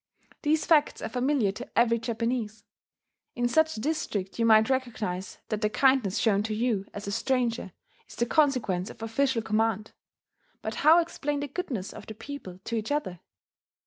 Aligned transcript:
These 0.41 0.65
facts 0.65 0.99
are 1.03 1.09
familiar 1.09 1.51
to 1.51 1.69
every 1.77 1.99
Japanese. 1.99 2.63
In 3.35 3.47
such 3.47 3.77
a 3.77 3.79
district, 3.79 4.39
you 4.39 4.47
might 4.47 4.67
recognize 4.67 5.37
that 5.49 5.61
the 5.61 5.69
kindness 5.69 6.17
shown 6.17 6.41
to 6.41 6.55
you, 6.55 6.87
as 6.91 7.05
a 7.05 7.11
stranger, 7.11 7.71
is 8.07 8.15
the 8.15 8.25
consequence 8.25 8.89
of 8.89 9.03
official 9.03 9.43
command; 9.43 9.91
but 10.63 10.73
how 10.81 10.97
explain 11.01 11.41
the 11.41 11.47
goodness 11.47 11.93
of 11.93 12.07
the 12.07 12.15
people 12.15 12.57
to 12.65 12.75
each 12.75 12.91
other? 12.91 13.19